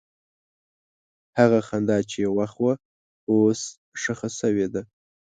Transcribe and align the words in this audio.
هغه 1.37 1.59
خندا 1.67 1.97
چې 2.09 2.15
یو 2.25 2.33
وخت 2.39 2.55
وه، 2.63 2.73
اوس 3.31 3.61
ښخ 4.01 4.19
شوې 4.39 4.67
ده. 4.73 4.81